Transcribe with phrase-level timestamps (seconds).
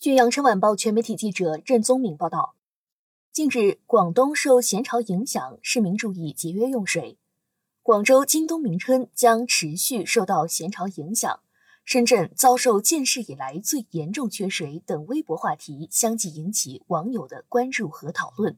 [0.00, 2.54] 据羊城晚报全媒体记者任宗明报道，
[3.32, 7.18] 近日广东受咸潮影响，市民注意节约用水。
[7.82, 11.40] 广州今冬明春将持续受到咸潮影响，
[11.84, 18.56] 深圳遭受建市以来最严重缺水等微博话题相继引起网友的关注和讨论。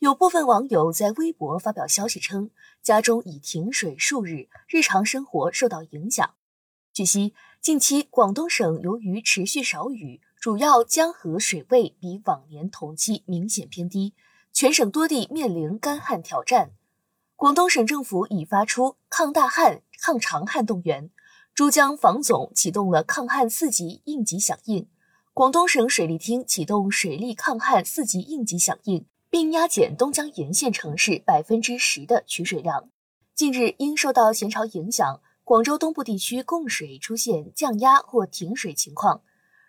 [0.00, 2.50] 有部分网友在微博发表消息称，
[2.82, 6.34] 家中已停水数日，日常生活受到影响。
[6.92, 7.32] 据悉，
[7.62, 10.20] 近期广东省由于持续少雨。
[10.44, 14.12] 主要江河水位比往年同期明显偏低，
[14.52, 16.72] 全省多地面临干旱挑战。
[17.34, 21.08] 广东省政府已发出抗大旱、抗长旱动员，
[21.54, 24.86] 珠江防总启动了抗旱四级应急响应，
[25.32, 32.90] 广东省水利厅启动水利抗旱四级应急响应，并压减东江沿线城市百分之十的取水量。
[33.34, 39.22] 近日，因受到咸潮影响，广州东部地区供水出现降压或停水情况。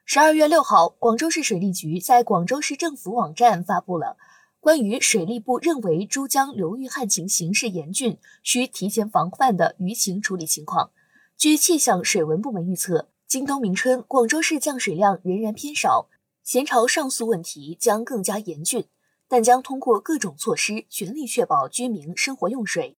[0.08, 4.18] 十二月六号，广州市水利局在广州市政府网站发布了
[4.60, 10.92] 关于水利部认为珠江流域旱情形势严峻，需提前防范的舆情处理情况。
[11.36, 16.08] 据气象水文部门预测，今冬明春广州市降水量仍然偏少，
[16.44, 18.86] 咸潮上溯问题将更加严峻，
[19.28, 22.96] 但将通过各种措施全力确保居民生活用水。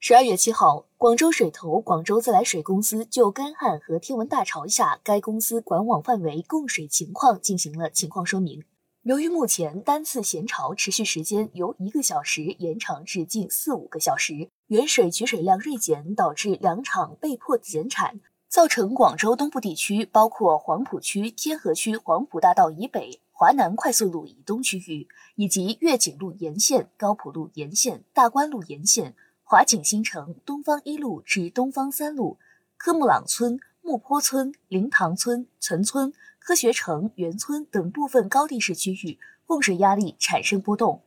[0.00, 8.62] 十二月七号，广州水投广州自来水公司就干旱和天文大潮下该公司管网范围供水情况进行了情况说明。
[9.02, 29.16] 由于目前单次咸潮持续时间由一个小时延长至近四五个小时，原水取水量锐减，导致两厂被迫减产，造成广州东部地区，包括黄埔区、天河区、黄埔大道以北、华南快速路以东区域，以及粤景路沿线、高浦路沿线、大观路沿线。
[29.50, 32.38] 华景新城、东方一路至东方三路、
[32.76, 41.02] 科木朗村、木坡村、灵塘村、岑村、科学城、园村等部分高地势区域供水压力产生波动，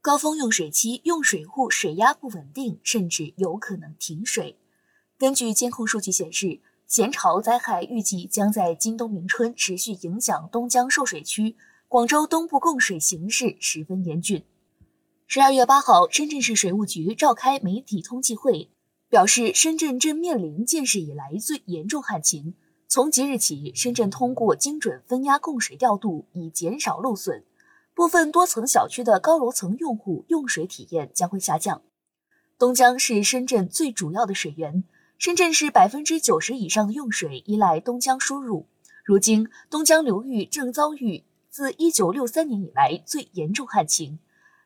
[0.00, 4.58] 高峰用水期用水户水压不稳定，甚至有可能停水。
[5.16, 6.58] 根据监控数据显示，
[6.88, 11.54] 咸潮灾害预计将在今冬明春持续影响东江受水区，
[11.86, 14.44] 广州东部供水形势十分严峻。
[15.32, 18.68] 十二月八号，深圳市水务局召开媒体通气会，
[19.08, 22.56] 表示深圳正面临建市以来最严重旱情。
[22.88, 27.44] 从即日起，深圳通过精准分压供水调度，以减少漏损。
[27.94, 31.82] 部分多层小区的高楼层用户用水体验将会下降。
[32.58, 34.82] 东江是深圳最主要的水源，
[35.16, 38.66] 深圳市百分之九十以上的用水依赖东江输入。
[39.04, 44.18] 如今，东江流域正遭遇自一九六三年以来最严重旱情。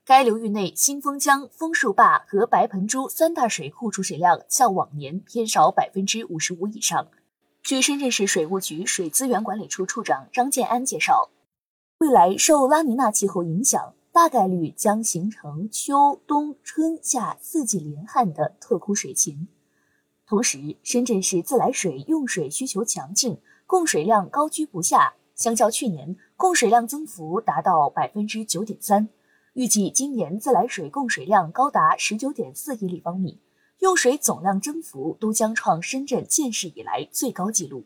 [0.07, 7.09] 该流域内新丰江、枫树坝和白盆珠三大水库储水量较往年偏少百分之五十五以上。
[7.63, 11.31] 据深圳市水务局水资源管理处处长张建安介绍，
[12.01, 19.49] 未来受拉尼娜气候影响，大概率将形成秋冬春夏四季连旱的特枯水情。
[20.27, 29.09] 同时，深圳市自来水用水需求强劲，供水量高居不下，相较去年，供水量增幅达到百分之九点三。
[29.55, 33.41] 预计今年自来水供水量高达十九点四亿立方米，
[33.79, 37.85] 用水总量增幅都将创深圳建市以来最高纪录。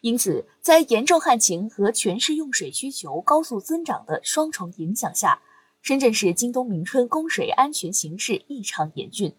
[0.00, 5.40] 因此，在严重旱情和全市用水需求高速增长的双重影响下，
[5.82, 9.32] 深圳市今冬明春供水安全形势异常严峻。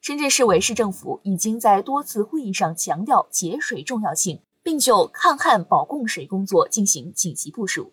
[0.00, 7.92] 深圳市委市政府已经在多次会议上强调节水重要性，并就抗旱保供水工作进行紧急部署。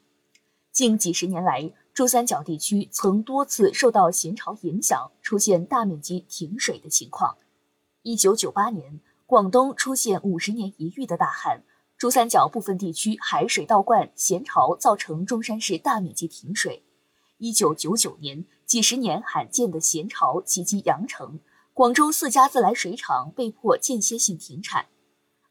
[0.72, 7.36] 近几十年来，珠三角地区曾多次受到咸潮影响，出现大面积停水的情况。
[8.04, 11.62] 一九九八年，广东出现五十年一遇的大旱，
[11.98, 16.84] 珠三角部分地区海水倒灌，咸潮造成中山市大面积停水。
[17.38, 21.42] 一九九九年，几十年罕见的咸潮袭击羊城，
[21.74, 24.86] 广州四家自来水厂被迫间歇性停产。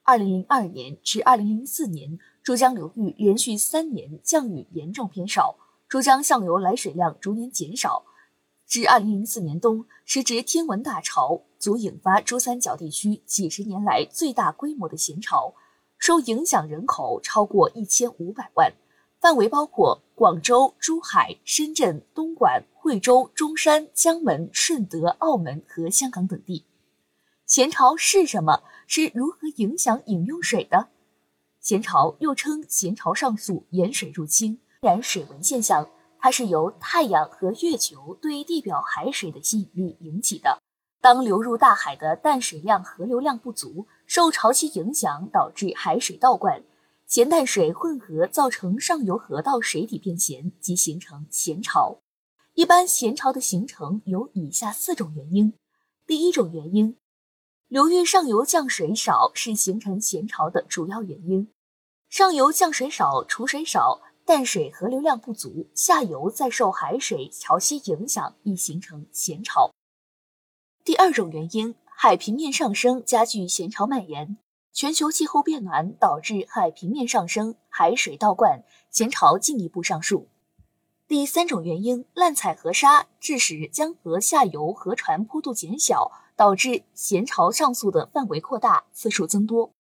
[0.02, 5.58] 二零零二年至二零零四年，珠江流域连续三年降雨严重偏少。
[5.88, 8.04] 珠江上游来水量逐年减少，
[8.66, 15.54] 至二零零四年冬，时值天文大潮，足引发珠三角地区几十年来最大规模的咸潮，
[15.96, 18.70] 受影响人口超过一千五百万，
[19.18, 26.66] 范围包括广州、珠海、深圳、东莞、惠州、中山、江门、顺德、澳门和香港等地。
[27.46, 28.62] 咸潮是什么？
[28.86, 30.88] 是如何影响饮用水的？
[31.62, 34.60] 咸潮又称咸潮上溯、盐水入侵。
[34.80, 35.88] 然水文现象，
[36.20, 40.58] 它是由太阳和月球对地表海水的吸引力引起的。
[41.00, 46.62] 当流入大海的淡水量河流量不足，受潮汐影响导致海水倒灌，
[47.06, 51.98] 咸淡水混合造成上游河道水体变咸，即形成咸潮。
[52.54, 55.54] 一般咸潮的形成有以下四种原因。
[56.06, 56.96] 第一种原因，
[57.66, 61.48] 流域上游降水少是形成咸潮的主要原因。
[62.08, 69.72] 上游降水少，储水少，淡水河流量不足，下游再受海水潮汐影响，易形成咸潮。
[70.84, 74.36] 第二种原因，海平面上升加剧咸潮蔓延。
[74.70, 80.28] 全球气候变暖导致海平面上升，海水倒灌，咸潮进一步上溯。
[81.06, 89.70] 第三种原因，滥采河沙，致使江河下游河船坡度减小，导致咸潮上溯的范围扩大，次数增多。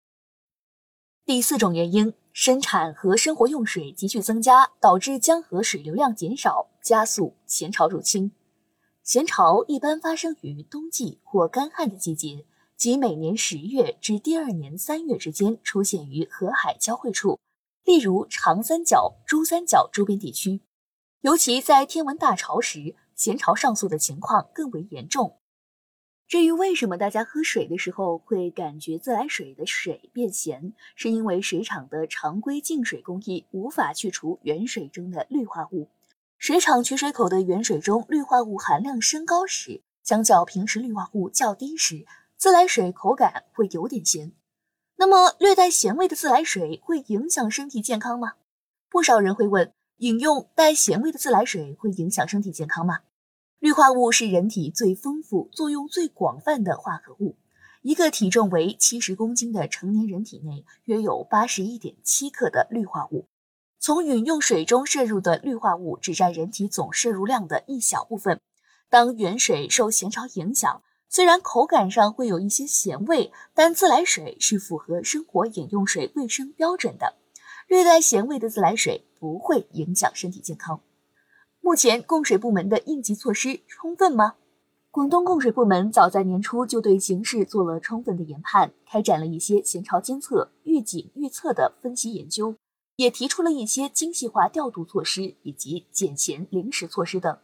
[1.26, 8.30] 第四种原因，生产和生活用水急剧增加，导致江河水流量减少，加速咸潮入侵。
[9.02, 12.46] 咸潮一般发生于冬季或干旱的季节，
[12.76, 17.40] 即每年十月至第二年三月之间出现于河海交汇处，
[17.84, 20.60] 例如长三角、珠三角周边地区。
[21.22, 25.37] 尤其在天文大潮时，咸潮上溯的情况更为严重。
[26.28, 35.88] 至于为什么大家喝水的时候会感觉自来水的水变咸，是因为水厂的常规净水工艺无法去除原水中的氯化物。
[36.36, 42.04] 水厂取水口的原水中氯化物含量升高时，相较平时氯化物较低时，
[42.36, 44.30] 自来水口感会有点咸。
[44.96, 48.34] 那么，略带咸味的自来水会影响身体健康吗？
[48.90, 53.00] 不少人会问：饮用带咸味的自来水会影响身体健康吗？
[53.60, 57.36] 氯化物是人体最丰富、作用最广泛的化合物。
[57.82, 63.26] 一个体重为七十公斤的成年人体内约有八十一点七克的氯化物。
[63.80, 68.40] 从饮用水中摄入的氯化物只占人体总摄入量的一小部分。
[68.88, 77.16] 当原水受咸潮影响，虽然口感上会有一些咸味，但自来水是符合生活饮用水卫生标准的。
[77.66, 80.80] 略带咸味的自来水不会影响身体健康。
[81.68, 84.36] 目前供水部门的应急措施充分吗？
[84.90, 92.54] 广东供水部门早在年初就对形势做了充分的研判，开展了一些咸潮监测、预警、预测的分析研究，
[92.96, 97.36] 也提出了一些精细化调度措施以及减咸临时措施等，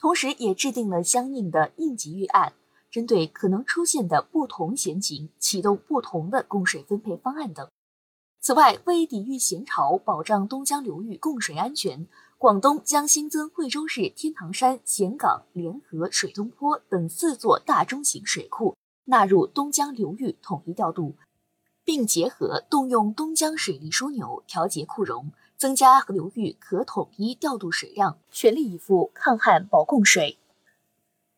[0.00, 2.54] 同时也制定了相应的应急预案，
[2.90, 7.68] 针对可能出现的不同咸情，启动不同的供水分配方案等。
[8.40, 12.08] 此外，为抵御咸潮，保障东江流域供水安全。
[12.38, 18.76] 广东将新增惠州市天堂山、咸港、联合、水东坡等四座大中型水库
[19.06, 21.16] 纳入东江流域统一调度，
[21.82, 30.38] 并结合动用东江水利枢纽调节库容，增加流域可统一调度水量，全力以赴抗旱保供水。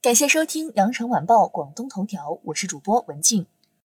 [0.03, 3.47] 感谢收听羊城晚报广东头条，我是主播文静。